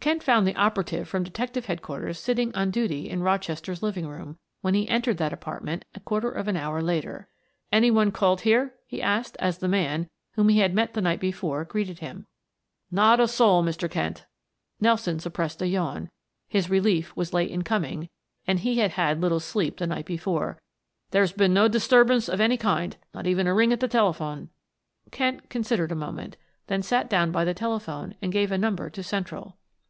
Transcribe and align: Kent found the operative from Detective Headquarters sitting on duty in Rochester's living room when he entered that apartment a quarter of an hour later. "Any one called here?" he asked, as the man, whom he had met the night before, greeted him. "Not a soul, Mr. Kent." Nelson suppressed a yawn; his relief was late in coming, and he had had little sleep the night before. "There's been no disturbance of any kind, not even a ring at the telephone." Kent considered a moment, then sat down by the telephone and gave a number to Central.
Kent 0.00 0.22
found 0.22 0.46
the 0.46 0.56
operative 0.56 1.06
from 1.06 1.24
Detective 1.24 1.66
Headquarters 1.66 2.18
sitting 2.18 2.54
on 2.54 2.70
duty 2.70 3.10
in 3.10 3.22
Rochester's 3.22 3.82
living 3.82 4.06
room 4.08 4.38
when 4.62 4.72
he 4.72 4.88
entered 4.88 5.18
that 5.18 5.34
apartment 5.34 5.84
a 5.94 6.00
quarter 6.00 6.30
of 6.30 6.48
an 6.48 6.56
hour 6.56 6.80
later. 6.80 7.28
"Any 7.70 7.90
one 7.90 8.10
called 8.10 8.40
here?" 8.40 8.76
he 8.86 9.02
asked, 9.02 9.36
as 9.40 9.58
the 9.58 9.68
man, 9.68 10.08
whom 10.36 10.48
he 10.48 10.60
had 10.60 10.72
met 10.74 10.94
the 10.94 11.02
night 11.02 11.20
before, 11.20 11.66
greeted 11.66 11.98
him. 11.98 12.26
"Not 12.90 13.20
a 13.20 13.28
soul, 13.28 13.62
Mr. 13.62 13.90
Kent." 13.90 14.24
Nelson 14.80 15.18
suppressed 15.20 15.60
a 15.60 15.66
yawn; 15.68 16.08
his 16.48 16.70
relief 16.70 17.14
was 17.14 17.34
late 17.34 17.50
in 17.50 17.60
coming, 17.60 18.08
and 18.46 18.60
he 18.60 18.78
had 18.78 18.92
had 18.92 19.20
little 19.20 19.38
sleep 19.38 19.76
the 19.76 19.86
night 19.86 20.06
before. 20.06 20.62
"There's 21.10 21.32
been 21.32 21.52
no 21.52 21.68
disturbance 21.68 22.26
of 22.26 22.40
any 22.40 22.56
kind, 22.56 22.96
not 23.12 23.26
even 23.26 23.46
a 23.46 23.52
ring 23.52 23.70
at 23.70 23.80
the 23.80 23.86
telephone." 23.86 24.48
Kent 25.10 25.50
considered 25.50 25.92
a 25.92 25.94
moment, 25.94 26.38
then 26.68 26.80
sat 26.82 27.10
down 27.10 27.30
by 27.30 27.44
the 27.44 27.52
telephone 27.52 28.14
and 28.22 28.32
gave 28.32 28.50
a 28.50 28.56
number 28.56 28.88
to 28.88 29.02
Central. 29.02 29.58